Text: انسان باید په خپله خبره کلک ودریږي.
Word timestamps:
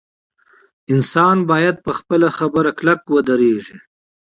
انسان 0.93 1.37
باید 1.51 1.75
په 1.85 1.91
خپله 1.99 2.27
خبره 2.37 2.71
کلک 2.77 3.01
ودریږي. 3.13 3.77